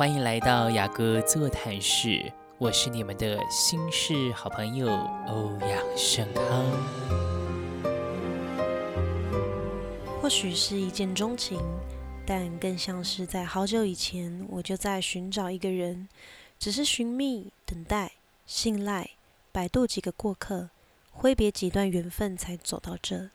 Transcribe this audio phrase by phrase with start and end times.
[0.00, 4.88] 欢迎来到雅歌座谈室，我是你们的心事好朋友
[5.26, 6.64] 欧阳盛康。
[10.22, 11.60] 或许是一见钟情，
[12.24, 16.08] 但更像是在好久以前我就在寻找一个人，
[16.58, 18.12] 只是寻觅、等待、
[18.46, 19.10] 信赖，
[19.52, 20.70] 摆渡几个过客，
[21.10, 23.28] 挥别几段缘分，才走到这。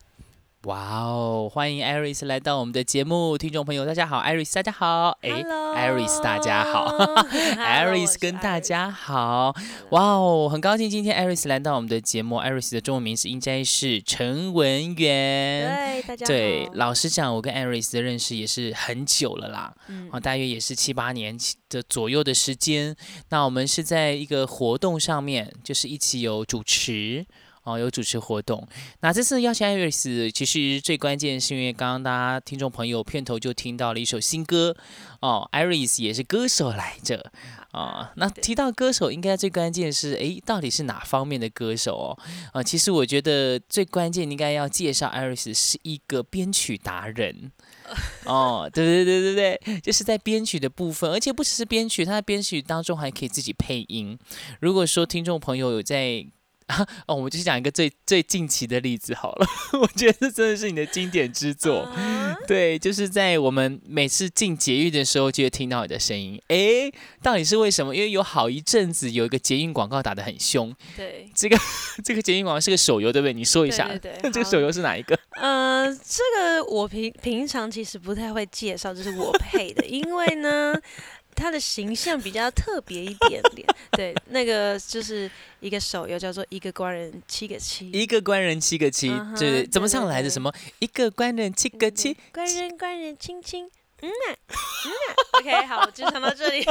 [0.66, 1.48] 哇哦！
[1.48, 6.88] 欢迎 Iris 来到我们的节目，听众朋友大家好，Iris 大家好，哎，Iris 大家好，
[7.54, 9.54] Iris 跟大家好，
[9.90, 22.96] 哇哦，很高兴今天 Iris 来到我们的节目，Iris 的中文名字应该是陈文媛，对大家对，老实讲，我跟 Iris 的认识也是很久了啦，嗯，啊，大约也是七八年的左右的时间，
[23.28, 27.24] 那我们是在一个活动上面，就是一起有主持。
[27.66, 28.66] 哦，有主持活动。
[29.00, 34.76] 那这次邀请艾瑞斯，其实最关键是因为刚刚大家听众朋友片头就听到了一首新歌。
[35.20, 37.32] 哦，艾瑞斯也是歌手来着。
[37.72, 42.18] 啊，那提到歌手，应该最关键是，诶，到底是哪方面的歌手哦？
[42.52, 47.50] 啊，其实我觉得最关键应该要介绍艾瑞斯是一个编曲达人。
[48.24, 54.18] 哦，对对对对对，就是在编曲的部分，而且不只是编曲，他在编曲当中还可以自己配音。
[54.60, 56.26] 如果说听众朋友有在。
[57.06, 59.46] 哦，我们就讲一个最最近期的例子好了。
[59.80, 61.88] 我觉得这真的是你的经典之作。
[62.46, 66.40] 对，就是在我们每次进捷运的时候，就会听到你的声音。
[66.48, 66.90] 哎，
[67.22, 67.94] 到底是为什么？
[67.94, 70.74] 因为有好一阵子有一个捷运广告打得很凶。
[70.96, 71.56] 对， 这个
[72.04, 73.32] 这个捷运广告是个手游，对不对？
[73.32, 75.18] 你说一下，对这个手游是哪一个？
[75.40, 80.74] 呃，这个我平平常其实不太会介绍，这是我配的，因为呢。
[81.36, 90.30] 他的形象比较特别一点点， 对，那个就是一个手游叫做一个官人七个七，一个官人七个七，对，怎么唱来的？
[90.30, 90.50] 什么？
[90.80, 93.70] 一个官人七个七，官人官人亲亲，
[94.00, 96.64] 嗯呐，嗯呐，OK，好，我就唱到这里。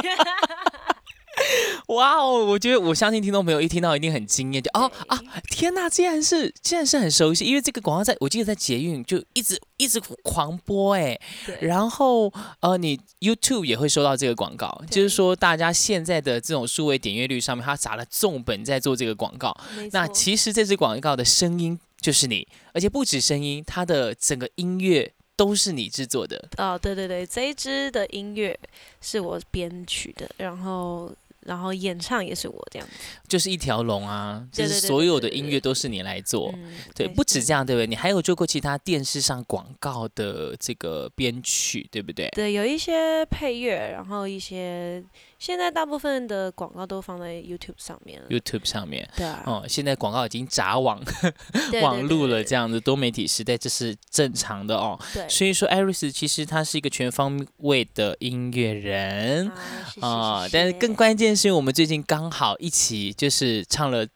[1.88, 2.46] 哇哦！
[2.46, 5.22] 我觉得我相信听众朋友一听到一定很惊艳，就哦啊！
[5.50, 11.20] 天哪，竟然是竟然是很熟悉，因为这个广告在我记得在捷运就一直一直狂播哎。
[11.60, 19.56] 然后呃，你 YouTube 也会收到这个广告，就是说大家现在的这种数位点阅率上面，他砸了重本在做这个广告。
[19.92, 26.48] 那其实这支广告的声音就是你，而且不止声音，它的整个音乐都是你制作的。
[26.58, 28.58] 哦，对对对，这一支的音乐
[29.02, 31.12] 是我编曲的，然后。
[31.46, 32.94] 然后演唱也是我这样子，
[33.28, 36.54] 就是一条龙啊，就是所有的音乐都是你来做，
[36.94, 37.88] 对，不止这样，对不对？
[37.88, 42.28] 你还有做过其他电视上广告的这个编曲，对不对？
[42.30, 45.04] 对，有一些配乐，然后一些。
[45.38, 48.28] 现在大部分的广告都放在 YouTube 上面了。
[48.30, 49.44] YouTube 上面，对啊。
[49.46, 51.02] 哦，现在广告已经砸网
[51.84, 55.00] 网路了，这样子多媒体时代，这是正常的哦。
[55.14, 55.28] 对。
[55.28, 59.52] 所以说，Iris 其实他是一个全方位的音乐人
[60.00, 60.48] 啊。
[60.52, 64.08] 但是更关键是因为我们最近刚好一起就是唱了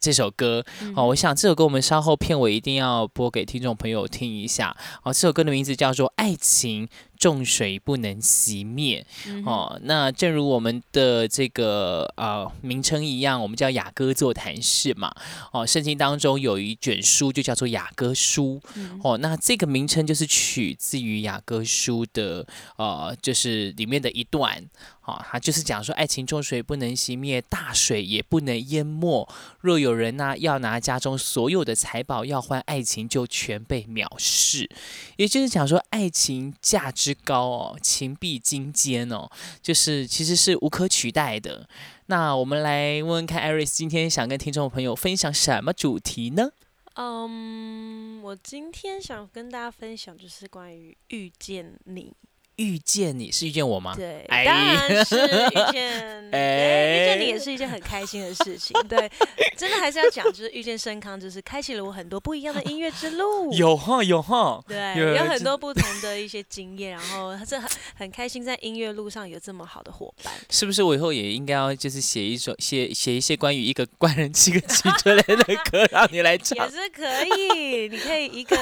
[0.00, 0.64] 这首歌
[0.96, 1.06] 哦。
[1.08, 5.12] 我想这首歌我们稍后片尾一定要播给听众朋友听一下哦。
[5.12, 6.86] 这首歌的名字叫做《爱情》。
[7.22, 9.06] 重水不能熄灭
[9.46, 9.78] 哦。
[9.84, 15.14] 那正如我们的这个呃名称一样，我们叫雅歌座谈室嘛。
[15.52, 18.60] 哦，圣经当中有一卷书就叫做雅歌书
[19.04, 19.16] 哦。
[19.18, 22.44] 那这个名称就是取自于雅歌书的
[22.76, 24.60] 呃，就是里面的一段。
[25.02, 29.28] 好，他就是讲说，爱情重水不能熄灭，大水也不能淹没。
[29.60, 34.68] 若有人呢要拿家中所有的财宝要换爱情，就全被藐视。
[35.16, 37.12] 也就是讲说，爱情价值。
[37.24, 39.30] 高哦，情比金坚哦，
[39.62, 41.68] 就是其实是无可取代的。
[42.06, 46.50] 那我们来问问看，艾瑞斯今天想跟听众朋友分享什么主题呢？
[46.94, 52.12] 嗯，我今天想跟大家分享就是关于遇见你。
[52.62, 53.94] 遇见你是遇见我吗？
[53.96, 56.30] 对，当然是遇见。
[56.30, 58.72] 哎，遇见你也是一件很开心的事情。
[58.88, 59.10] 对，
[59.58, 63.52] 真的还是要讲，就是遇见盛康，就是开启了我很多不一样的音乐之路。
[63.52, 64.62] 有哈，有哈。
[64.68, 70.32] 对，有很多不同的一些经验，然后这很很开心，在音乐路上有这么好的伙伴。
[70.48, 76.56] 是不是我以后也应该要就是写一首写写一些关于一个官人七个七之类的歌，让你来唱？
[76.64, 77.02] 也是可
[77.36, 78.56] 以，你可以一个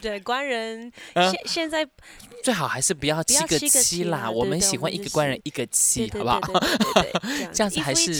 [0.00, 1.88] 对官人现现在。
[2.42, 6.40] 最好还是不要七个七啦，我们喜欢一个官人一个七，好不好？
[7.52, 8.12] 这样子还是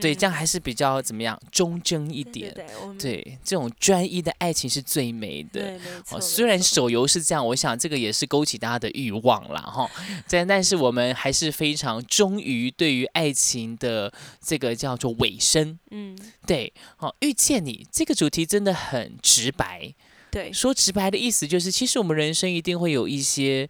[0.00, 2.54] 对，这样还是比较怎么样，忠贞一点。
[2.98, 5.78] 对，这种专一的爱情是最美的。
[6.10, 9.60] 哦，虽然手游是这样，我想这个也是勾起大家的欲望啦。
[9.60, 9.90] 哈。
[10.28, 15.78] 但但是我们还是非常忠于对于爱情的这个叫做尾声。
[15.90, 16.72] 嗯，对。
[16.98, 19.94] 哦，遇见你这个主题真的很直白。
[20.30, 23.68] 对，说直白的意思就是，其实我们人生一定会有一些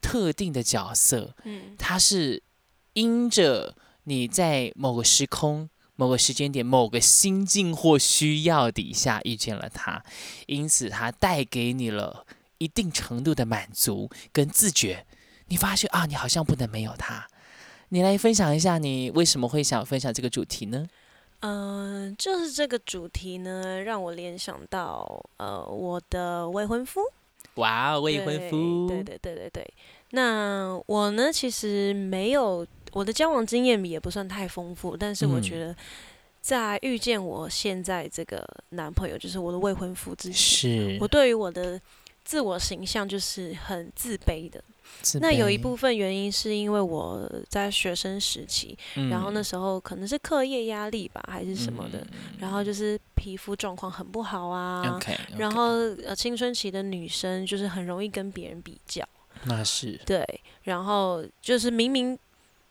[0.00, 2.42] 特定的角色，嗯，他是
[2.94, 10.02] 因着你在某个时空、某个时间点、某个心境或需要底下遇见了他，
[10.46, 12.26] 因此他带给你了
[12.58, 15.06] 一定程度的满足跟自觉。
[15.46, 17.28] 你发现啊，你好像不能没有他。
[17.90, 20.86] 你来分享一下，你为什么会想分享这个主题呢？
[21.42, 27.00] 嗯，就是这个主题呢，让我联想到呃，我的未婚夫。
[27.56, 29.74] 哇，未婚夫，对对对对对。
[30.10, 35.74] 那我呢，其实没有我的交往经验也不算太丰富，但是我觉得
[36.40, 41.78] 在遇见我现在这个男朋友，就是我的未婚夫之前，是我对于我的
[42.24, 44.62] 自我形象就是很自卑的。
[45.20, 48.76] 那有一部分原因是因为我在学生时期，
[49.10, 52.06] 然后那时候可能是课业压力吧，还是什么的，
[52.38, 55.00] 然后就是皮肤状况很不好啊。
[55.38, 55.70] 然后
[56.04, 59.02] 呃，青春期的女生就是很容易跟别人比较。
[59.44, 59.98] 那是。
[60.04, 60.24] 对，
[60.64, 62.16] 然后就是明明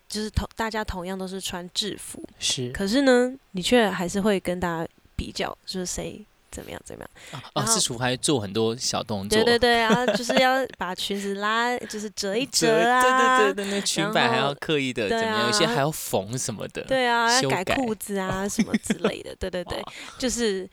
[0.08, 6.24] 就是同大家同样都是穿制服，是，可是呢，你却还是会跟大家比较，就是谁。
[6.52, 6.80] 怎么样？
[6.86, 7.42] 怎么样？
[7.56, 9.30] 哦，是厨还做很多小动作。
[9.30, 13.38] 对对对，然后就是要把裙子拉，就是折一折啊。
[13.40, 15.46] 对对对，那裙摆还要刻意的怎么样？
[15.48, 16.84] 有些还要缝什么的。
[16.84, 19.36] 对啊，要改裤子啊什么之类的。
[19.40, 19.82] 对对对，
[20.20, 20.70] 就是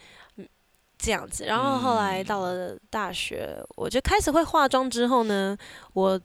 [0.99, 1.45] 这样子。
[1.45, 5.57] 然后后来到了大学，我就开始会化妆之后呢，
[5.93, 6.21] 我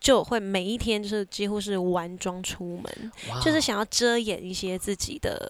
[0.00, 3.12] 就会每一天就是几乎是完妆出门，
[3.42, 5.46] 就是想要遮掩一些自己的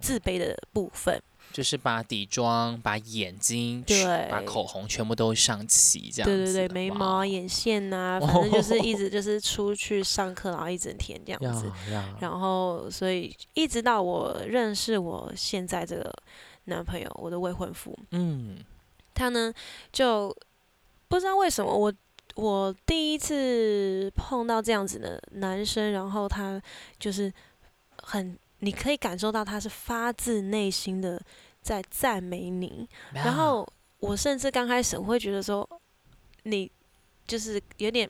[0.00, 1.20] 自卑的部分。
[1.56, 11.72] 就是把底妆、把眼睛、对，把口红全部都上齐，这样对对对，眉毛、眼线呐， 反正就是一直就是出去上课，然后一整天这样子。
[12.20, 16.12] 然后，所以一直到我认识我现在这个
[16.64, 18.58] 男朋友，我的未婚夫，嗯，
[19.14, 19.50] 他呢
[19.90, 20.36] 就
[21.08, 21.90] 不知道为什么，我
[22.34, 26.60] 我第一次碰到这样子的男生，然后他
[26.98, 27.32] 就是
[28.02, 31.18] 很，你可以感受到他是发自内心的。
[31.66, 33.66] 在赞美你，然后
[33.98, 35.68] 我甚至刚开始我会觉得说，
[36.44, 36.70] 你
[37.26, 38.08] 就是有点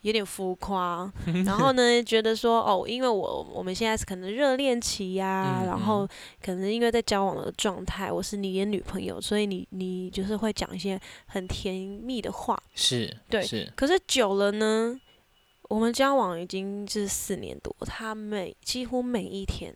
[0.00, 1.08] 有点浮夸，
[1.46, 6.08] 然后呢觉得说哦，因为我我们现在是可能热恋期呀，然后
[6.42, 13.72] 可能因为在交往的状态，我是你的女朋友，所以你你就是会讲一些很甜蜜的话，是对，是。
[13.76, 15.00] 可是久了呢，
[15.68, 19.72] 我们交往已经是四年多，他每几乎每一天，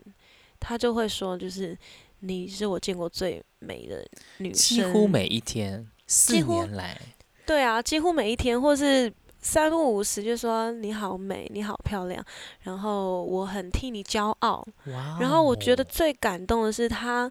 [0.58, 1.78] 他就会说就是。
[2.24, 4.06] 你是我见过最美的
[4.38, 7.00] 女生，几乎每一天，四年来，
[7.44, 12.24] 对啊，几乎每一天，或是三不五时就说你好美，你好漂亮，
[12.60, 14.64] 然后我很替你骄傲。
[14.86, 15.18] 哇！
[15.20, 17.28] 然后我觉得最感动的是他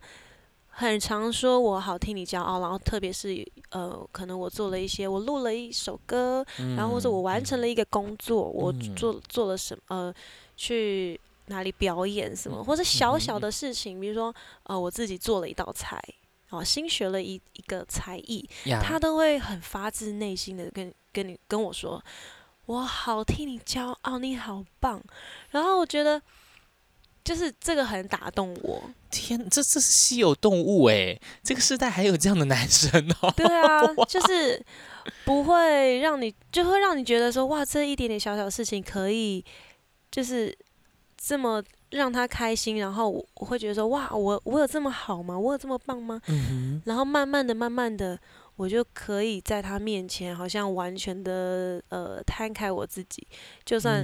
[0.68, 6.46] 很常说我好替你骄傲，然后特别是呃，可能我做了一些，我录了一首歌，
[6.76, 10.14] 然后或者我完成了一个工作，我做做了什么呃，
[10.58, 11.18] 去。
[11.52, 14.34] 哪里表演什么，或者小小的事情，比如说，
[14.64, 16.02] 呃，我自己做了一道菜，
[16.50, 18.50] 哦，新学了一一个才艺，
[18.82, 22.04] 他都会很发自内心的跟跟你跟我说，
[22.66, 25.04] 我好替你骄傲，你好棒。
[25.52, 26.22] 然后我觉得，
[27.24, 28.90] 就是这个很打动我。
[29.12, 32.90] 天，这这是稀有动物哎，这个时代还有这样的男生
[33.22, 33.32] 哦。
[33.36, 34.66] 对啊，就是
[35.26, 39.44] 不会让你，就会让你觉得说，哇，这一点点小小事情可以，
[40.10, 40.58] 就是。
[41.24, 45.38] 这么让他开心，然后我我会觉得说哇，我我有这么好吗？
[45.38, 46.20] 我有这么棒吗？
[46.86, 48.20] 然后慢慢的、慢慢的，
[48.56, 53.26] 我就可以在他面前，好像完全的呃摊开我自己。
[53.64, 54.04] 就算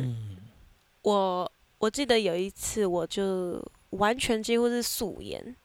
[1.02, 3.60] 我我记得有一次，我就
[3.92, 5.56] 完全几乎是素颜，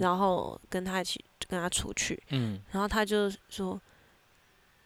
[0.00, 2.22] 然后跟他一起跟他出去，
[2.70, 3.80] 然后他就说。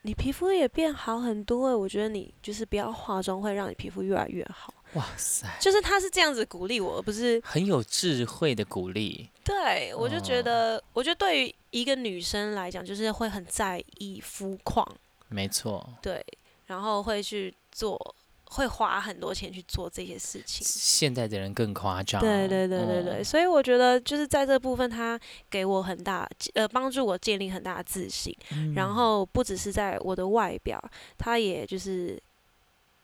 [0.07, 4.75] 你皮肤也变好很多哎，我觉得你就是不要化妆，会让你皮肤越来越好。
[4.95, 5.47] 哇塞！
[5.61, 9.29] 就是他是这样子鼓励我，而不是很有智慧的鼓励。
[9.45, 14.87] 对，我就觉得，我觉得对于一个女生来讲，就是会很在意肤况。
[15.29, 15.89] 没错。
[16.01, 16.25] 对，
[16.67, 18.15] 然后会去做。
[18.47, 20.65] 会花很多钱去做这些事情。
[20.65, 22.21] 现在的人更夸张。
[22.21, 25.19] 对对对对对，所以我觉得就是在这部分，他
[25.51, 28.33] 给我很大呃帮助，我建立很大的自信。
[28.77, 30.81] 然后不只是在我的外表，
[31.19, 32.23] 他也就是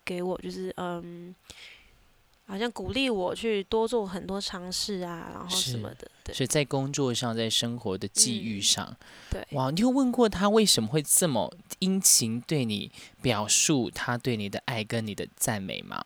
[0.05, 1.35] 给我就是嗯。
[2.51, 6.35] 好像鼓励我去多做很多尝试啊，然后什么的。
[6.35, 8.97] 所以在工作上，在生活的际遇上，
[9.31, 12.91] 对，哇，你有问过他为什么会这么殷勤对你
[13.23, 16.03] 表述他对你的爱跟你的赞美吗？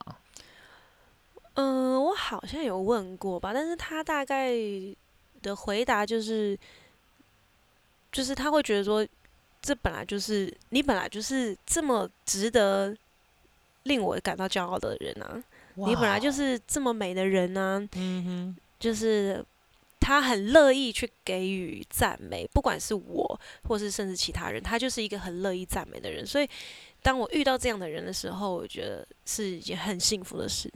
[1.54, 4.52] 嗯，我好像有问过吧，但是他大概
[5.40, 6.58] 的回答就是，
[8.12, 9.06] 就是他会觉得说，
[9.62, 12.94] 这本来就是你本来就是这么值得
[13.84, 15.42] 令我感到骄傲的人啊。
[15.76, 19.44] 你本来就是这么美的人呢，嗯哼，就是
[20.00, 26.48] 他很乐意去给予赞美，不管是我，或是甚至其他人，他就是一个很乐意赞美的人，所以。
[27.04, 30.72] 当我遇到这样的人的时候，我觉得是一件很幸福的事。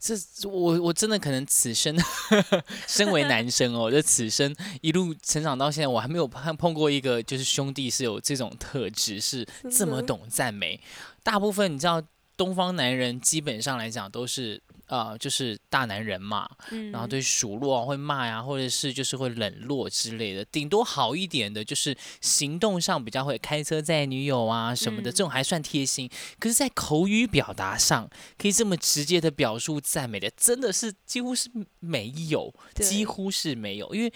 [0.00, 0.12] 这
[0.48, 1.96] 我我真的可能此生，
[2.88, 10.80] 身为男生哦，就此生一路成长到现在，我还没有碰碰过一个就是兄弟是有这种特质，是这么懂赞美。
[11.22, 12.02] 大部分你知道，
[12.38, 14.58] 东方男人基本上来讲都是。
[14.88, 16.48] 呃，就是大男人嘛，
[16.90, 20.42] 然后对数落会骂呀，或者是就是会冷落之类的。
[20.46, 26.08] 顶多好一点的，就是行动上比较会开车载女友啊什么的，这种还算贴心。
[26.38, 34.12] 可是，在口语表达上，可以这么直接的表述赞美的，真的是几乎是没有，几乎是没有，因为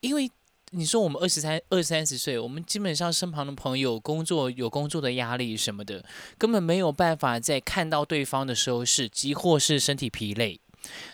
[0.00, 0.30] 因为。
[0.74, 6.04] 你说我们二十三、二三十岁，我们基本上身旁的朋友工作有工作的压力什么的，
[6.36, 10.60] 根本没有办法在看到对方的时候是，即或是身体疲累，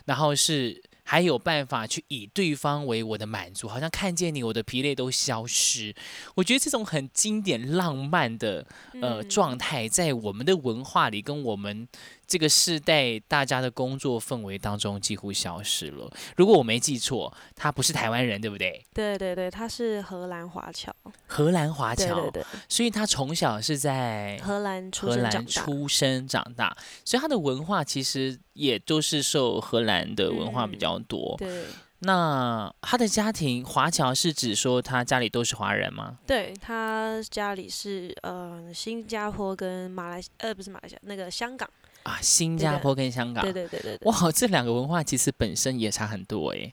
[0.06, 0.82] 然后是。
[1.02, 5.92] 还有办法去以对方为我的满足，好像看见你，我的疲累都消失。
[6.36, 8.64] 我觉得这种很经典浪漫的
[9.02, 11.88] 呃状态，在我们的文化里，跟我们
[12.30, 16.08] 这个世代大家的工作氛围当中几乎消失了。
[16.36, 18.86] 如果我没记错，他不是台湾人，对不对？
[18.94, 20.94] 对对对，他是荷兰华侨。
[21.26, 22.44] 荷兰华侨，对对对。
[22.68, 28.38] 所以他从小是在荷兰荷兰出生长大，所以他的文化其实。
[28.52, 31.34] 也都是受荷兰的文化比较多。
[31.38, 31.64] 对，
[32.00, 36.18] 那他的家庭华侨是指说他家里都是华人吗？
[36.26, 41.66] 对他家里是呃新加坡跟马来呃不是马来西亚那个香港
[42.02, 43.42] 啊，新加坡跟香港。
[43.44, 44.10] 对对对对对。
[44.10, 46.72] 哇，这两个文化其实本身也差很多哎。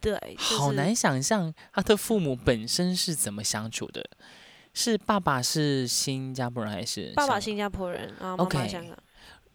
[0.00, 4.04] 对，好难想象他的父母本身是怎么相处的。
[4.72, 7.12] 是爸爸是新加坡人还是？
[7.16, 8.96] 爸爸新加坡人啊，妈妈香港。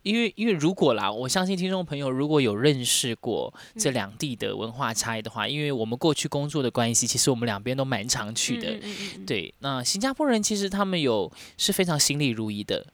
[0.03, 8.79] 因为，因为如果啦，我相信听众朋友如果有认识过这两地的文化差异的话，因为我们过去工作的关系，其实我们两边都蛮常去的。
[9.25, 12.85] 对，那新加坡人其实他们有是非常心力如一的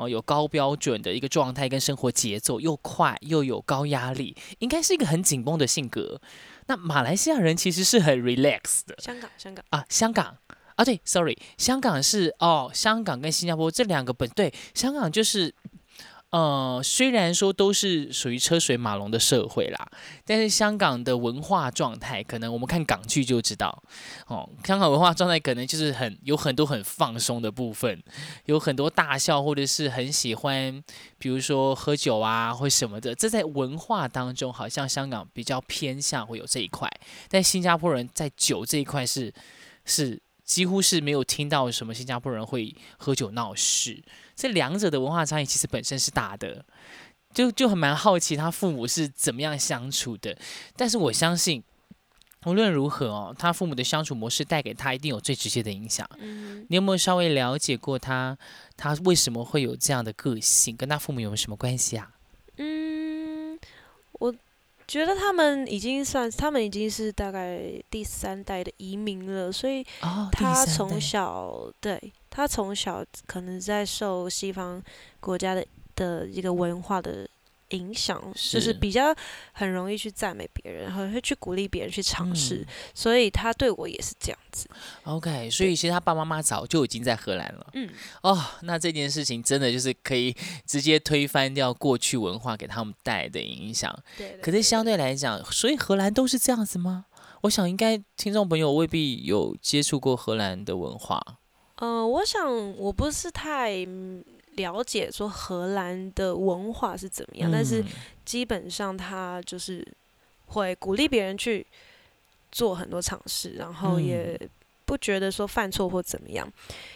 [0.00, 6.20] 哦，有高标准的一个状态跟生活节奏，又快又有高压力，应该是一个很紧绷的性格。
[6.66, 8.96] 那马来西亚人其实是很 relax 的。
[8.98, 10.36] 香港，香港啊，香港
[10.76, 15.54] 啊，对，sorry，香港是哦，香港跟新加坡这两个本对，香港就是。
[16.30, 19.90] 呃，虽然说都是属于车水马龙的社会啦，
[20.24, 23.82] 但是香港的文化状态，可能我们看港剧就知道，
[24.28, 28.00] 哦，香港文化状态可能就是很有很多很放松的部分，
[28.44, 30.80] 有很多大笑或者是很喜欢，
[31.18, 36.88] 比如说喝酒啊或什么的，这在文化当中好像香港比较偏向会有这一块，
[37.28, 39.34] 但新加坡人在酒这一块是
[39.84, 40.22] 是。
[40.50, 44.02] 几乎是没有听到什么新加坡人会喝酒闹事，
[44.34, 46.64] 这两者的文化差异其实本身是大的，
[47.32, 50.36] 就就很蛮好奇他父母是怎么样相处的。
[50.74, 51.62] 但是我相信，
[52.46, 56.04] 无论如何哦，他父母的相处模式带给他一定有最直接的影响。
[56.18, 58.36] 你有没有稍微了解过他，
[58.76, 62.10] 他为什么会有这样的个性，跟他父母有什么关系啊？
[62.56, 63.56] 嗯，
[64.14, 64.34] 我。
[64.90, 69.86] 觉得他们已经算，他们已经是大概第三代的移民了，所以
[70.32, 74.82] 他从小对他从小可能在受西方
[75.20, 77.28] 国家的的一个文化的。
[77.70, 79.14] 影响就是比较
[79.52, 84.68] 很容易去赞美别人，然后会去鼓励别人去尝试，所以他对我也是这样子。
[85.04, 87.66] OK，所以其实他爸爸妈妈早就已经在荷兰了。
[87.74, 87.88] 嗯，
[88.22, 90.34] 哦，那这件事情真的就是可以
[90.66, 93.96] 直接推翻掉过去文化给他们带来的影响。
[94.16, 94.38] 对。
[94.42, 97.06] 可是相对来讲，所以荷兰都是这样子吗？
[97.42, 101.22] 我想应该听众朋友未必有接触过荷兰的文化。
[101.76, 103.86] 嗯，我想我不是太。
[104.56, 107.84] 了解说荷兰的文化是怎么样，但是
[108.24, 109.86] 基本上他就是
[110.46, 111.66] 会鼓励别人去
[112.52, 114.38] 做很多尝试，然后也。
[114.90, 116.52] 不觉得说犯错或怎么样，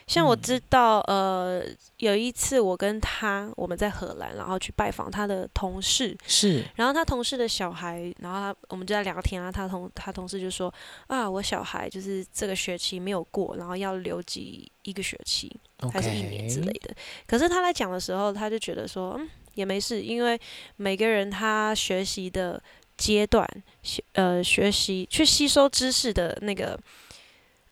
[0.08, 1.62] 像我知道，呃，
[1.98, 10.74] 有一次我跟他我们在荷兰，然后去拜访他的同事，是，然后他同事的小孩，然后他我们就在聊天啊，他同他同事就说
[11.06, 15.48] 啊，我小孩就是这个学期没有过，然后要留级一个学期
[15.92, 16.92] 还是一年之类的。
[17.28, 20.36] 可是他来讲的时候，他就觉得说，嗯，也没事，因为
[20.74, 22.60] 每个人他学习的
[22.96, 23.48] 阶段，
[23.84, 26.76] 学呃学习去吸收知识的那个。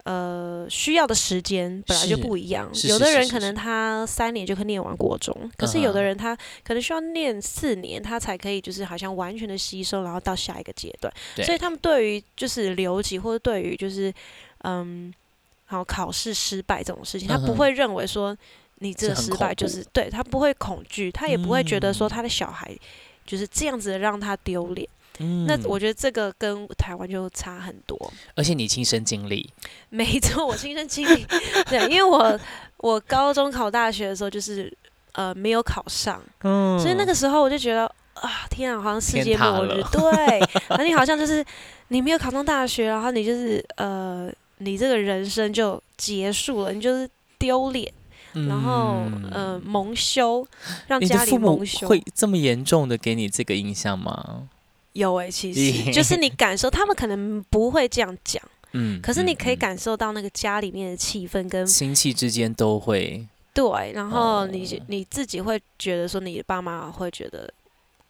[0.04, 2.68] 呃，需要的时间本来就不一样。
[2.88, 11.12] 有的人可能他三年就可以念完国中，可是有的人他可能需要念四年，他才可以就是好像完全的吸收，然后到下一个阶段。
[11.44, 14.12] 所以他们对于就是留级或者对于就是
[14.64, 15.14] 嗯，
[15.66, 18.37] 好考试失败这种事情，他不会认为说
[18.78, 22.76] 你这个失败就是对他不会恐惧，他也不会觉得说他的小孩
[23.25, 24.85] 就是这样子让他丢脸。
[24.88, 24.99] 嗯
[25.47, 28.12] 那我觉得这个跟台湾就差很多。
[28.35, 29.49] 而且你亲身经历，
[29.91, 31.26] 没错，我亲身经历。
[31.69, 32.38] 对，因为我
[32.79, 34.73] 我高中考大学的时候，就是
[35.12, 39.83] 呃没有考上，嗯所以那个时候我就觉得啊，天啊，好像世界末日。
[39.93, 40.38] 对，
[40.69, 41.45] 然后你好像就是
[41.88, 47.93] 你没有考上大学，然后你就是呃，你这个人生就结束了，你就是丢脸，
[48.33, 50.47] 然后嗯呃蒙羞，
[50.87, 51.87] 让家里蒙羞。
[51.88, 54.49] 会这么严重的给你这个印象吗？
[54.92, 67.52] 有诶、其实就是你感受，他们可能不会这样讲， 嗯，可是你可以嗯感受到那个家里面的气氛跟嗯亲戚之间都会，对，然后你、哦你自己会觉得说，你的爸妈会觉得，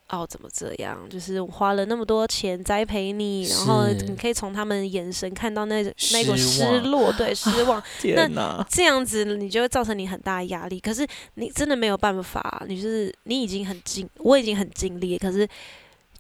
[0.09, 0.99] 哦，怎么这样？
[1.09, 7.83] 就是我花了那么多钱栽培你，然后你可以从他们眼神看到那那种失落，对， 失望。
[8.01, 8.65] 天哪！
[8.69, 10.79] 这样子你就会造成你很大的压力。
[10.79, 15.49] 可是你真的没有办法，你就是你已经很尽，我已经很尽力，可是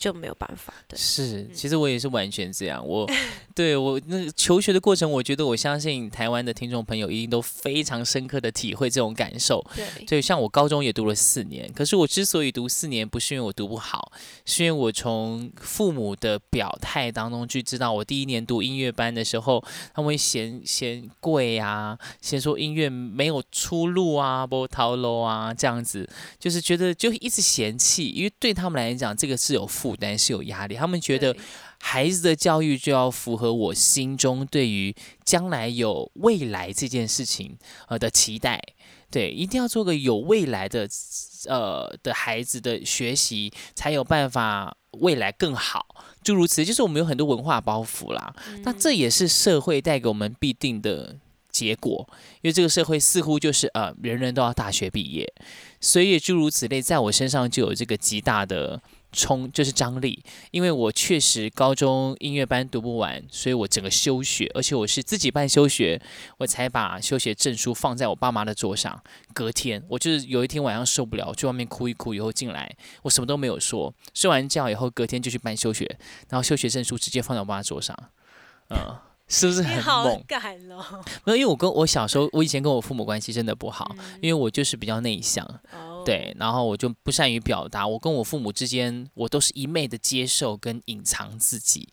[0.03, 0.75] 就没有办法。
[0.89, 2.85] 对，是，嗯其实我也是完全这样。
[2.85, 3.09] 我
[3.55, 9.65] 对我那个求学的过程，我觉得我相信台湾的听众朋友一定都非常深刻的体会这种感受。
[9.75, 14.13] 对，对，像我高中也读了四年，可是我之所以读四年，不是因为我读不好，
[14.45, 19.63] 是因为我从父母的表态当中去知道，我第一年读音乐班的时候，
[19.95, 31.43] 他们会嫌嫌贵啊，嫌说音乐没有出路啊，不逃路啊，这样子，就是觉得就一直嫌弃，因为对他们来讲，这个是有负担，是有压力，他们觉得对
[31.85, 37.59] 孩子的教育就要符合我心中对于将来有未来这件事情
[37.89, 38.63] 呃的期待。
[39.11, 40.89] 对，一定要做个有未来的
[41.49, 45.85] 呃的孩子的学习，才有办法未来更好。
[46.23, 48.33] 诸如此类，就是我们有很多文化包袱啦。
[48.63, 51.17] 那这也是社会带给我们必定的
[51.51, 52.09] 结果，
[52.43, 55.31] 因为这个社会似乎就是呃人人都要大学毕业，
[55.81, 58.81] 所以诸如此类，在我身上就有这个极大的
[59.13, 60.23] 冲，就是张力。
[60.51, 66.01] 因为我确实高中音乐班读不完，所以我整个休学，而且我是自己办休学，
[66.39, 69.03] 我才把休学证书放在我爸妈的桌上。
[69.33, 75.85] 隔天，我就是有一天晚上受不了，我去外面哭一哭，以后进来，我什么都没有说，睡完觉以后，隔天就去办休学，
[76.29, 77.97] 然后休学证书直接放在我爸妈桌上，
[78.71, 78.97] 嗯。
[79.29, 80.23] 是不是很猛？
[81.25, 87.87] 没有，因为我跟我小时候，我以前跟我父母关系真的不好，因为我就是比较内向，哦，对，然后我就不善于表达。
[87.87, 91.89] 我跟我父母之间，我都是一昧的接受跟隐藏自己。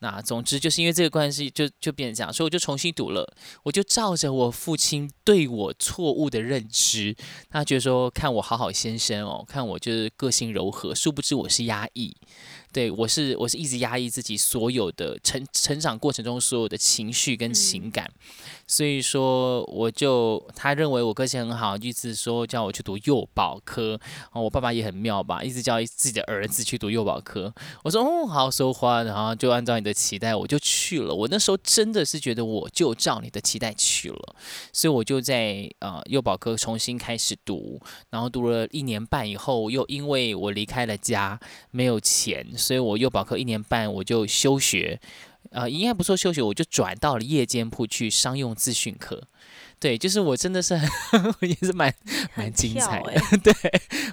[0.00, 3.32] 那总之就是因为这个关系就，就变成这样，所以我就重新读了。
[3.62, 7.14] 我就照着我父亲对我错误的认知，
[7.48, 12.16] 他觉得说看我好好先生哦，看我就是个性柔和，殊不知我是压抑。
[12.72, 18.10] 对我是我是一直压抑自己所有的成成长过程中所有的情绪跟情感，
[18.72, 24.00] 所以说我就他认为我个性很好，一直说叫我去读幼保科。
[24.00, 27.52] 然后，我爸爸也很妙吧，一直叫自己的儿子去读幼保科。
[27.84, 31.14] 我说哦好收花，然后就按照你的期待我就去了。
[31.14, 34.36] 我那时候真的是觉得我就照你的期待去了，
[34.72, 41.38] 所以我就在呃幼保科重新开始读，然后读了一年半以后，又因为我离开了家，
[41.72, 44.98] 没有钱，所以我幼保科一年半我就休学。
[45.50, 49.22] 呃，应该不说休学，我就转到了夜间部去商用资讯科。
[49.78, 50.88] 对，就是我真的是很
[51.42, 51.92] 也是蛮
[52.36, 53.10] 蛮精彩的。
[53.10, 53.52] 欸 对，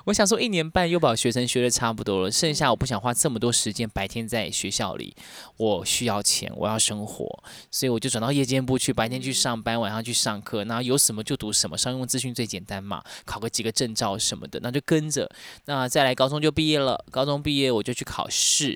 [0.05, 5.15] 我想说一年半幼保学生学的差不多了，剩下我不想花这么多时间白天在学校里，
[5.57, 15.29] 我需要钱，我要生活，所以我就转到夜间部去，白天去上班，晚上去上课，然后有什么就读什么，商用资讯最简单嘛，考个几个证照什么的，那就跟着。
[15.65, 18.75] 那再来高中就毕业了，高中毕业我就去考试，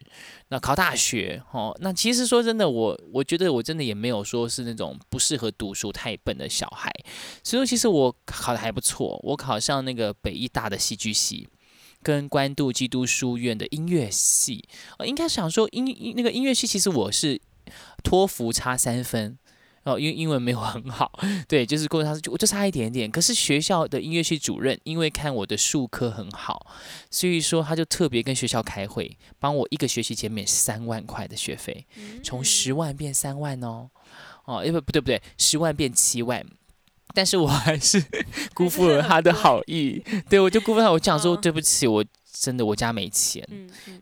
[0.54, 1.76] 那考大学哦。
[1.82, 6.94] 那其实说真的，我我觉得我真的也没有说是那种不适合读书、太笨的小孩，
[7.44, 11.50] 所以说其实我考的还不错，我考上那个北医大的戏剧系。
[12.04, 17.40] 跟关渡基督书院的音乐系，呃，应该想说音音那个音乐系，其实我是
[18.04, 19.38] 托福差三分。
[19.84, 21.12] 哦，因为英文没有很好，
[21.48, 23.12] 对，就是过他就我就差一点点。
[23.12, 26.66] 可是学校的音乐系主任因为看我的术科很好，
[27.12, 31.86] 所以说他就特别跟学校开会，帮我一个学期减免三万块的学费，
[32.24, 33.90] 从十万变三万哦，
[34.46, 36.46] 哦，因为不对不对，十万变七万。
[37.16, 38.04] 但是我还是
[38.56, 43.48] 辜负了他的好意，对我就辜负他，我讲说嗯对不起，我真的我家没钱，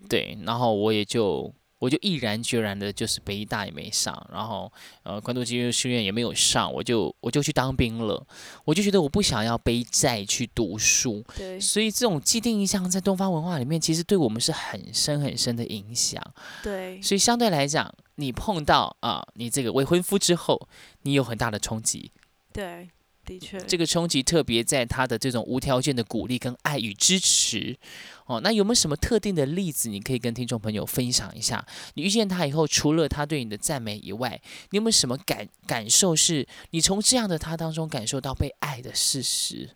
[0.07, 8.23] 对，然后我也就我就毅然决然的，就是北医大也没上，然后呃关渡基督书院也没有上，我就我就去当兵了。
[8.63, 16.23] 我就觉得我不想要背债去读书，对所以这种既定印象在东方文化里面，其实对我们是很深很深的影响。
[16.61, 20.69] 对所以相对来讲，你碰到啊、你这个未婚夫之后，
[21.01, 22.11] 你有很大的冲击。
[22.53, 22.87] 对，
[23.25, 27.77] 的确，这个冲击特别在他的这种无条件的鼓励跟爱与支持，
[28.25, 31.65] 哦，那有没有什么特定的例子，你可以跟听众朋友分享一下？
[31.93, 39.69] 你遇见他以后，除了他对你的赞美以外，你有没有什么感感受，是你从这样的他当中感受到被爱的事实？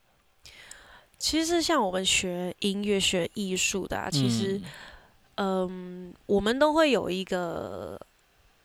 [1.18, 4.62] 其实像我们学音乐、学艺术的，其实，
[5.36, 8.00] 嗯，我们都会有一个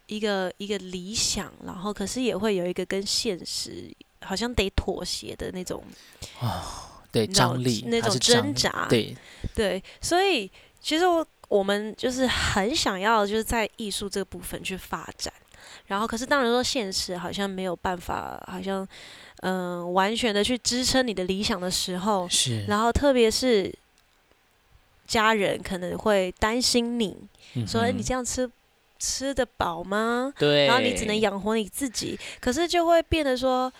[0.09, 3.88] 一个一个理想，然后可是也会有一个跟现实
[4.22, 5.83] 好像得妥协的那种
[6.40, 9.16] 啊，对张力那种挣扎，对。
[9.54, 15.33] 对，所以其实我我们就是很想要就是在艺术这个部分去发展，
[15.87, 18.87] 然后可是当然说现实好像没有办法，好像。
[19.42, 23.74] 嗯，完全的去支撑你的理想的时候，是，然后特别是
[25.06, 27.16] 家人可能会担心你，
[27.66, 28.50] 说你这样吃
[28.98, 30.30] 吃得饱吗？
[30.38, 33.72] 对，然后你只能养活你自己，可是就会变得说，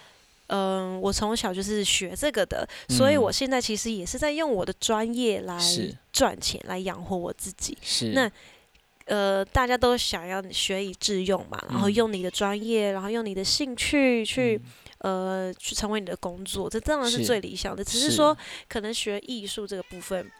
[0.51, 5.59] 嗯，我从小就是学这个的，所以我现在其实也是在用我的专业来
[6.13, 7.77] 赚钱，来养活我自己。
[7.81, 8.31] 是，那
[9.07, 14.61] 呃，大家都想要学以致用嘛，然后用你的专业，然后用你的兴趣去。
[15.03, 17.83] 呃，去成为你的工作，这当然是最理想的。
[17.83, 18.37] 只是说，
[18.69, 20.31] 可能学艺术这个部分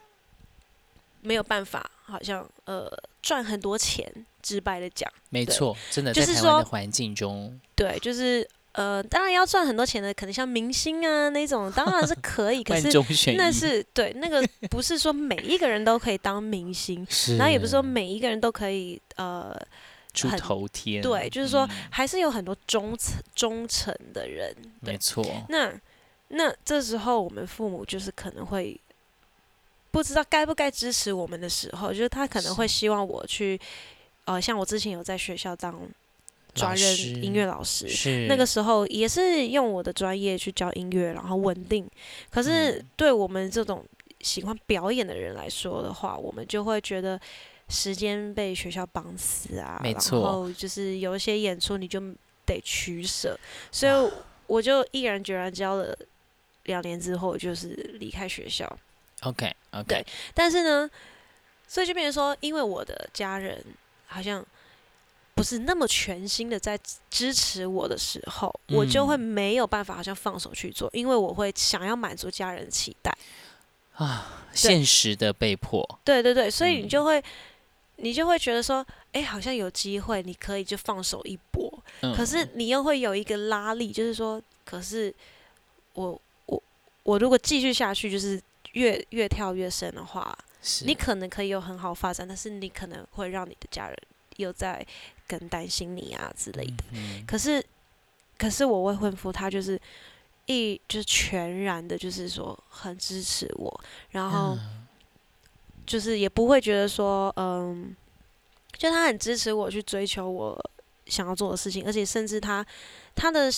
[1.23, 2.87] 没有办法，好像呃
[3.23, 4.13] 赚很多钱。
[4.43, 12.63] 直白的讲，没错，真的在台湾的环境中，对，就是呃，当然要赚很多钱的，可能像明星啊那种，当然是可以。
[12.65, 12.89] 可是
[13.37, 17.07] 那是对那个不是说每一个人都可以当明星，
[17.39, 19.55] 然后也不是说每一个人都可以呃。
[20.13, 25.25] 出头天，对，就是说还是有很多忠诚忠诚的人，没错。
[25.49, 25.73] 那
[26.31, 28.77] 那这时候我们父母就是可能会
[29.93, 33.57] 不知道该不该支持我们的时候，就是他可能会希望我去，
[34.25, 35.81] 呃，像我之前有在学校当
[36.55, 41.89] 专任音乐老师，是那个时候也是用我的专业去教音乐，然后稳定。
[42.31, 43.85] 可是对我们这种
[44.21, 47.21] 喜欢表演的人来说的话，我们就会觉得。
[47.73, 52.01] 时间被学校绑死啊，然后就是有一些演出你就
[52.45, 53.39] 得取舍，
[53.71, 54.13] 所以
[54.49, 55.97] 我就毅然决然教了
[56.65, 57.69] 两年之后就是
[58.01, 58.67] 离开学校。
[59.21, 60.91] OK OK，对，但是呢，
[61.69, 63.65] 所以就变成说，因为我的家人
[64.09, 64.45] 好像
[65.41, 73.11] 不是那么全心的在支持我的时候，我就会没有办法好像放手去做，因为我会想要满足家人的期待
[73.95, 75.99] 啊，现实的被迫。
[76.05, 77.23] 对对对，所以你就会。
[78.03, 81.71] 你就会觉得说，哎，好像有机会，你可以就放手一搏。
[82.17, 85.15] 可是你又会有一个拉力，就是说，可是
[85.93, 86.63] 我我
[87.03, 88.41] 我如果继续下去，就是
[88.73, 90.35] 越越跳越深的话，
[90.87, 93.95] 你可能可以有很好发展，但是你可能会让你的家人
[94.41, 94.85] 又在
[95.29, 96.85] 更担心你啊之类的。
[97.27, 97.65] 可是
[98.37, 99.81] 可是我未婚夫他就是
[100.47, 104.59] 一就是全然的，就是说很支持我，然后。
[105.87, 107.97] 就是也不会觉得说，嗯，
[108.75, 110.57] 就他很支持我去追求我
[111.07, 112.65] 想要做的事情，而且甚至他
[113.17, 113.51] 他的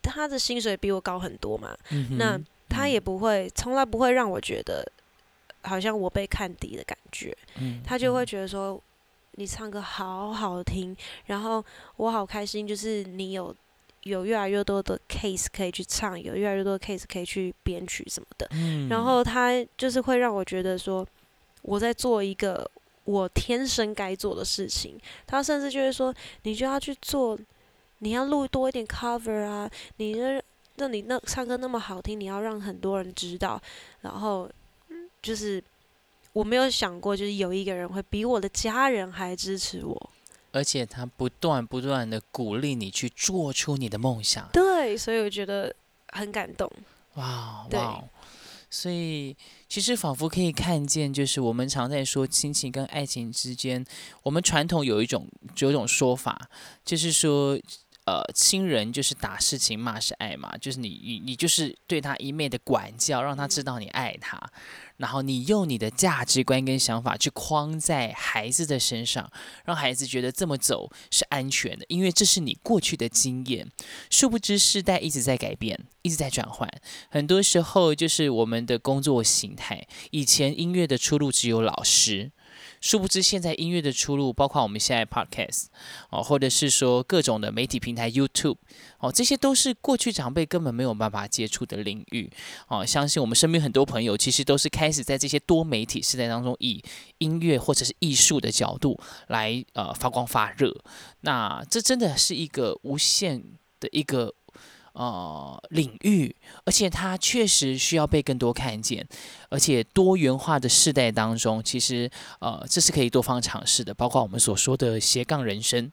[0.00, 1.76] 他的薪水比我高很多嘛，
[2.16, 4.86] 那他也不会从来不会让我觉得
[5.62, 7.36] 好像我被看低的感觉，
[7.84, 8.80] 他就会觉得说
[9.36, 11.64] 你唱歌好好听，然后
[11.96, 13.54] 我好开心，就是你有
[14.02, 18.48] 有越来越多的 case 可以去唱，有越来越多的 case 可以去编曲什么的，
[18.88, 21.06] 然后他就是会让我觉得说。
[21.66, 22.70] 我在做一个
[23.04, 27.38] 我天生该做的事情，他甚至就会说：“你就要去做，
[28.00, 30.42] 你要录多一点 cover 啊，你那
[30.76, 33.58] 那你那唱歌那么好听，你要让很多人知道。”
[34.02, 34.46] 然后
[35.22, 35.64] 就是
[36.34, 40.10] 我没有想过，就是有一个人会比我的家人还支持我，
[40.52, 44.46] 而且他不断不断的鼓励你去做出你的梦想。
[44.52, 45.74] 对，所以我觉得
[46.08, 46.70] 很感动。
[47.14, 48.04] 哇哇！
[48.68, 49.36] 所以，
[49.68, 53.82] 其实仿佛可以看见，就是我们常在说亲情跟爱情之间，
[54.22, 55.26] 我们传统有一种
[55.58, 56.48] 有一种说法，
[56.84, 57.58] 就是说。
[58.06, 64.38] 呃，亲人就是打是情，骂是爱嘛，就是你你你就是对他一昧的管教，让他知道你爱他，
[64.98, 69.32] 然后你用你的价值观跟想法去框在孩子的身上，
[69.64, 73.70] 让孩子觉得这么走是安全的，因为这是你过去的经验。
[74.10, 76.68] 殊不知世代一直在改变，一直在转换，
[77.08, 82.32] 很多时候就是我们的工作形态，以前音乐的出路只有老师。
[82.84, 85.68] 殊不知，现在音乐的出路，包括我们现在 podcast
[86.10, 88.58] 哦，或者是说各种的媒体平台 YouTube
[88.98, 92.30] 哦，这些都是过去长辈根本没有办法接触的领域
[92.68, 92.84] 哦。
[92.84, 96.84] 相信我们身边很多朋友，其实都是开始在这些多媒体时代当中，以
[97.16, 100.70] 音乐或者是艺术的角度来呃发光发热。
[101.22, 103.42] 那这真的是一个无限
[103.80, 104.34] 的一个
[104.94, 109.06] 呃领域，而且它确实需要被更多看见，
[109.50, 115.92] 而且多元化的世代当中，其实呃这是可以多方尝试的，包括我们所说的斜杠人生，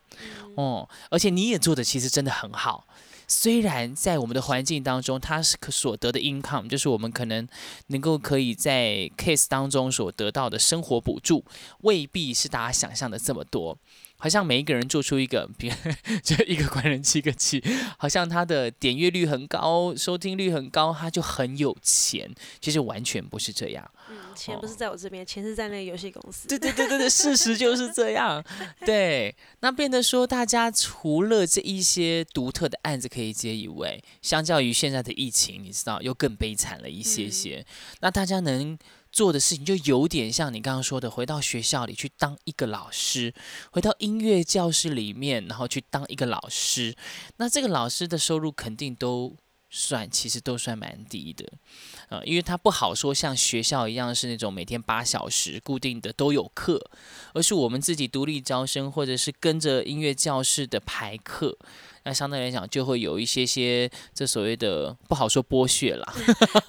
[0.55, 2.87] 哦，而且你也做的其实真的很好。
[3.27, 7.47] 虽然在我们的环境当中，它是可所得的 income，就是我们可能
[7.87, 11.45] 能够可以在 case 当中所得到的生活补助，
[11.79, 13.77] 未必是大家想象的这么多。
[14.21, 15.75] 好像每一个人做出一个， 别
[16.21, 17.59] 就一个官人七个七，
[17.97, 22.29] 好像他的点阅率很高，收听率很高，他就很有钱。
[22.59, 23.91] 其实完全不是这样。
[24.11, 26.47] 嗯，钱不是在我这边，钱是在那个游戏公司。
[26.47, 28.43] 对对对对对，事实就是这样。
[28.85, 37.65] 对，那变得说，大家除了这一些独特的案子可以接以外，相较于现在的疫情，你知道又更悲惨了一些些。
[38.01, 38.77] 那大家能。
[39.11, 43.33] 做的事情就有点像你刚刚说的，回到学校里去当一个老师，
[43.71, 46.95] 回到音乐教室里面，然后去当一个老师。
[47.37, 49.35] 那这个老师的收入肯定都
[49.69, 51.45] 算，其实都算蛮低的，
[52.09, 56.89] 呃，因为他不好说像学校一样是那种每天八小时固定的都有课，
[57.33, 61.57] 而是我们自己独立招生，或者是跟着音乐教室的排课。
[62.03, 66.13] 那相对来讲，就会有一些些这所谓的不好说剥削啦，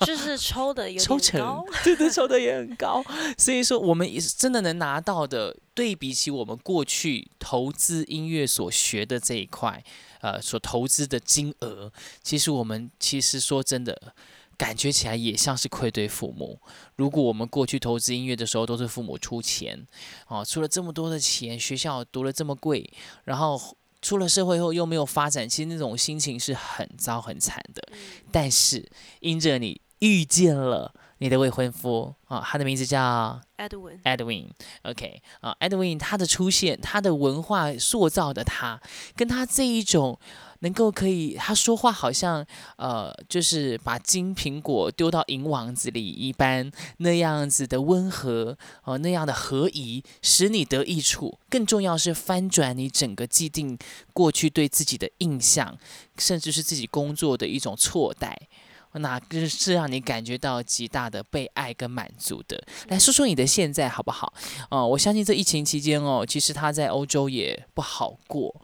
[0.07, 3.03] 就是 抽的有抽成，对对，抽的也很高。
[3.39, 9.83] 所以说，我们也是真的能拿到的，对比起我们过去投资音乐所学的这一块，
[10.21, 11.91] 呃，所投资的金额，
[12.23, 14.15] 其实我们其实说真的，
[14.59, 16.61] 感觉起来也像是愧对父母。
[16.97, 19.87] 如果我们过去投资音乐的时候都是父母出钱，
[20.29, 22.93] 哦，出了这么多的钱，学校读了这么贵，
[23.25, 23.59] 然后。
[24.03, 27.83] 出了社会后又没有发展，其实那种心情是很糟很惨的。
[28.31, 28.87] 但是
[29.21, 34.03] 因着你遇见了你的未婚夫啊，他的名字叫 Edwin。
[34.03, 38.83] Edwin，OK 啊，Edwin 他的出现，他的文化塑造的他，
[39.17, 40.19] 跟他这一种。
[40.63, 42.45] 能够可以，他说话好像，
[42.77, 51.39] 呃，就是把金苹果丢到银网子里一般，那样子的温和，哦，那样的合宜，使你得益处。
[51.49, 53.79] 更重要是翻转你整个既定
[54.13, 55.77] 过去对自己的印象，
[56.19, 58.49] 甚至是自己工作的一种错待。
[58.95, 62.63] 那是让你感觉到极大的被爱跟满足的。
[62.89, 64.33] 来说说你的现在好不好？
[64.71, 68.55] 哦，我相信这疫情期间哦，其实他在欧洲也不好过。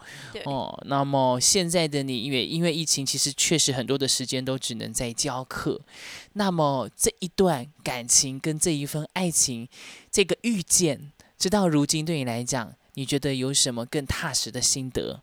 [0.45, 5.81] 哦，那么现在的你，因为因为疫情，其实确实很多的时间都只能在教课。
[6.35, 9.69] 那么这一段感情跟这一份爱情，
[10.11, 15.23] 这个遇见，直到如今对你来讲，你觉得有什么更踏实的心得？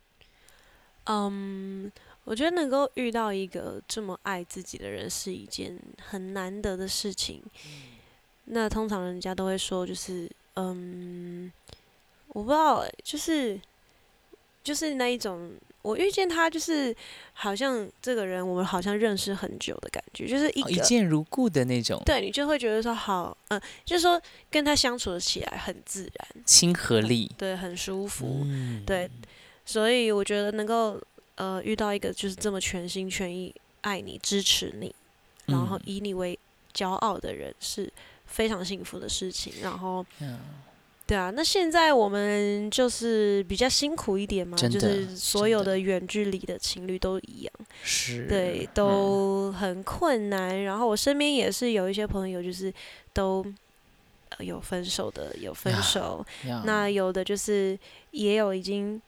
[1.06, 1.92] 嗯。
[2.26, 7.42] 我觉得能够遇到一个这么爱自己的人是一件很难得的事情。
[8.46, 11.52] 那通常人家都会说，就是嗯，
[12.30, 13.60] 我不知道，就是
[14.64, 15.52] 就是那一种，
[15.84, 16.96] 我遇见他，就是
[17.34, 22.02] 好像这个人，我们好像认识很久的感觉，就是一一见如故的那种。
[22.06, 28.46] 对你就会觉得说，好，嗯，就是说跟他相处起来很自然，亲和力，对，很舒服，
[28.86, 29.10] 对，
[29.64, 31.00] 所以我觉得能够。
[31.36, 34.96] 呃，遇到一个就是这么全心全意爱你、支持你，
[35.48, 36.40] 然后以你为
[36.74, 37.92] 骄傲的人，是
[38.26, 39.52] 非常幸福的事情。
[39.62, 40.06] 然后，
[41.06, 50.64] 对啊，那现在我们就是比较辛苦一点嘛，就是所有的远距离的情侣都一样，是，对，都很困难。
[50.64, 52.74] 然后我身边也是有一些朋友，就是
[53.12, 53.46] 都
[54.40, 56.26] 有分手的，有分手，
[56.64, 57.78] 那有的就是
[58.12, 59.02] 也有已经。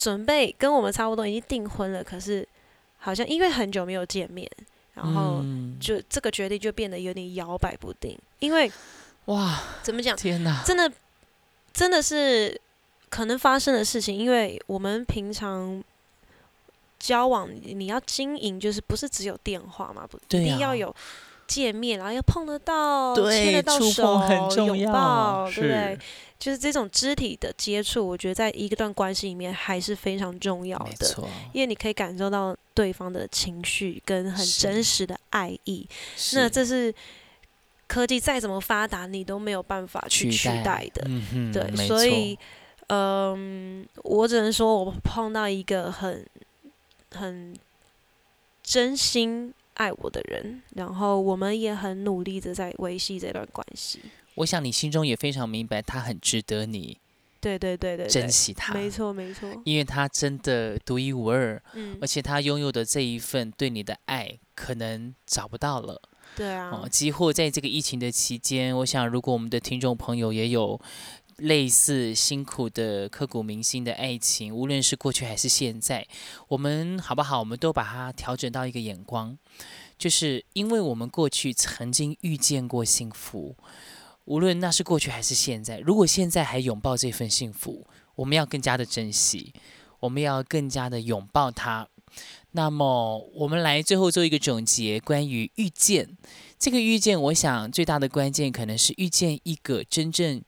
[0.00, 2.02] 准备跟我们差不多，已经订婚了。
[2.02, 2.46] 可是
[2.96, 4.50] 好像因为很久没有见面，
[4.94, 5.44] 然后
[5.78, 8.18] 就这个决定就变得有点摇摆不定。
[8.38, 8.72] 因为
[9.26, 10.16] 哇，怎么讲？
[10.16, 10.90] 天哪，真的
[11.74, 12.58] 真的是
[13.10, 14.16] 可能发生的事情。
[14.16, 15.84] 因为我们平常
[16.98, 20.06] 交往，你要经营，就是不是只有电话嘛？
[20.06, 20.94] 不，一定要有
[21.50, 24.20] 见面，然后要碰得到，牵得到手，
[24.56, 25.98] 拥抱，对不对？
[26.38, 35.86] 就是这种肢体的接触，我觉得在一个段关系里面还是非常重要的，因为你可以感受到对方的情绪跟很真实的爱意。
[36.34, 36.94] 那这是
[37.88, 41.04] 科技再怎么发达，你都没有办法去取代的。
[41.52, 42.38] 对，所以，
[42.86, 46.24] 嗯，我只能说我碰到一个很
[47.14, 47.54] 很
[48.62, 53.98] 真心爱我的人，然后我们也很努力的在维系这段关系。
[54.34, 56.98] 我想你心中也非常明白，他很值得你，
[57.40, 65.98] 对对对对，珍惜他，没错没错，因为他真的独一无二，嗯，而且他拥有的这一份对你的爱，可能找不到了，
[66.36, 70.78] 对啊，几乎在这个疫情的期间，我想如果我们的听众朋友也有。
[71.40, 76.06] 类似辛苦的刻骨铭心的爱情，无论是过去还是现在，
[76.48, 77.38] 我们好不好？
[77.40, 79.36] 我们都把它调整到一个眼光，
[79.98, 83.56] 就是因为我们过去曾经遇见过幸福，
[84.24, 85.78] 无论那是过去还是现在。
[85.78, 89.52] 如果现在还拥抱这份幸福，我们要更加的珍惜，
[90.00, 91.88] 我们要更加的拥抱它。
[92.52, 96.16] 那么，我们来最后做一个总结，关于遇见
[96.60, 100.42] 这个遇见，我想最大的关键可能是遇见一个真正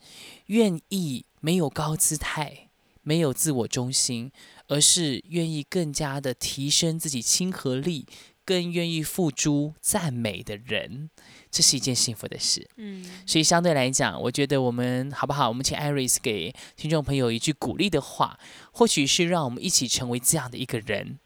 [0.48, 2.68] 愿意没有高姿态、
[3.00, 4.30] 没有自我中心，
[4.68, 8.06] 而是愿意更加的提升自己亲和力，
[8.44, 11.08] 更愿意付诸赞美的人，
[11.50, 12.68] 这是一件幸福的事。
[12.76, 15.48] 嗯，所以相对来讲，我觉得我们好不好？
[15.48, 18.38] 我们请艾瑞斯给听众朋友一句鼓励的话，
[18.70, 21.20] 或许是让我们一起成为这样的一个人。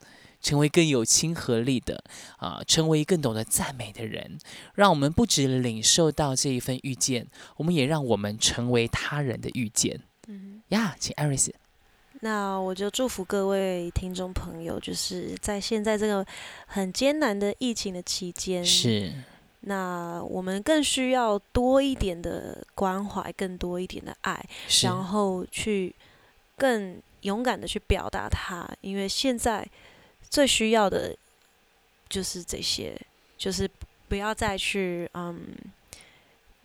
[0.46, 2.04] 成为更有亲和力的
[2.36, 4.38] 啊，成为更懂得赞美的人，
[4.76, 10.00] 让我们不止领受到这一份遇见，我们也让我们成为他人的遇见。
[10.28, 11.52] 嗯呀，请艾瑞斯。
[12.20, 16.24] 那我就祝福各位听众朋友，就是在现在这个
[16.68, 19.12] 很艰难的疫情的期间，是
[19.62, 24.48] 那我们更需要多一点的关怀，更多一点的爱，
[24.84, 25.92] 然后去
[26.56, 29.68] 更勇敢的去表达它，因为现在。
[30.30, 31.16] 最需要的，
[32.08, 33.00] 就是这些，
[33.36, 33.68] 就是
[34.08, 35.46] 不要再去，嗯。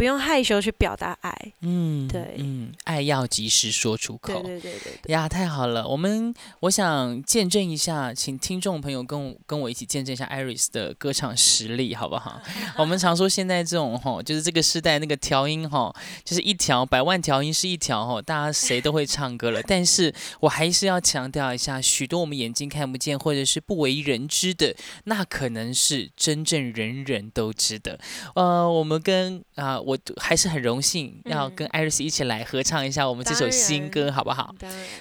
[0.01, 4.71] 不用害羞去表达爱，嗯，对，嗯，爱要及时说出口，对对对
[5.03, 5.87] 对呀，太好了。
[5.87, 12.41] 我们我想见证一下，请听众朋友跟我跟我一起见证一下 Iris 的歌唱实力，好不好？
[12.79, 19.61] 我们常说现在这种哈，就是这个时代那个调音哈，就是一条百万调音是一条哈，大家谁都会唱歌了。
[19.67, 27.99] 但是我还是要强调一下，许多我们眼睛看不见或者是不为人知的，那可能是真正人人都知的。
[28.33, 29.90] 呃，我们跟啊我。
[29.91, 34.55] 我还是很荣幸要跟艾瑞斯一起来合唱一下我们这首新歌，好不好？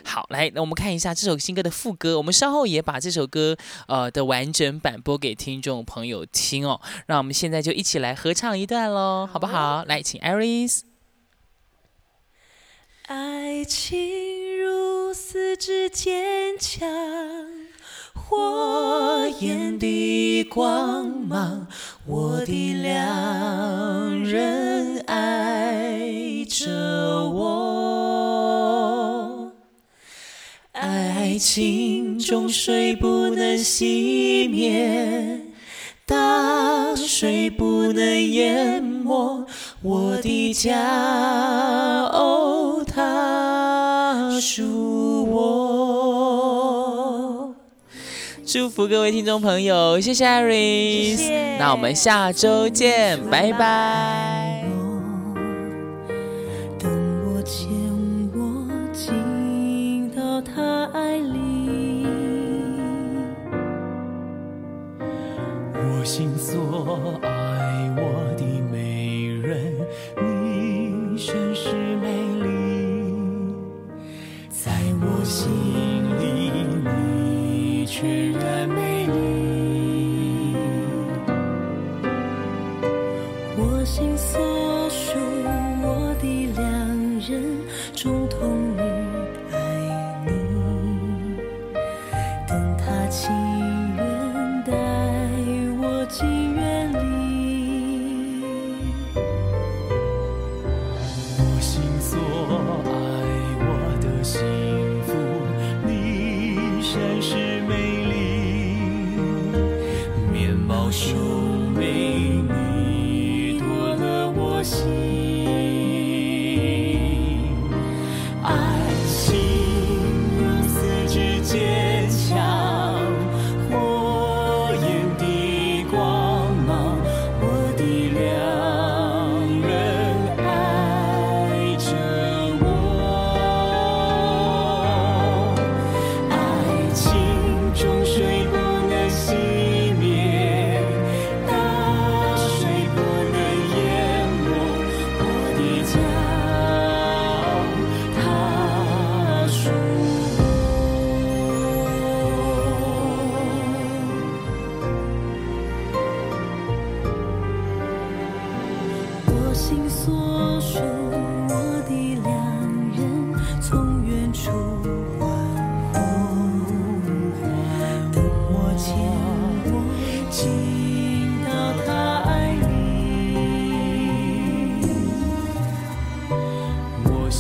[0.04, 2.16] 好，来，那我们看一下这首新歌的副歌。
[2.16, 6.80] 我们稍后也把这首歌呃的完整版播给听众朋友听哦。
[7.06, 9.84] 让我们现在就一起来合唱一段喽，好不好？
[9.84, 10.84] 来，请艾瑞斯。
[13.06, 17.59] 爱情如此之坚强。
[18.14, 21.66] 火焰的光芒，
[22.06, 27.50] 我的良人爱着我。
[30.72, 35.40] 爱情中水不能熄灭，
[36.06, 39.46] 大水不能淹没
[39.82, 40.78] 我的家。
[42.12, 45.69] 哦，它属我。
[48.52, 54.26] 祝福各位听众朋友，谢谢 Iris，那我们下周见，拜拜。
[54.26, 54.29] 等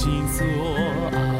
[0.00, 0.46] 心所
[1.12, 1.39] 爱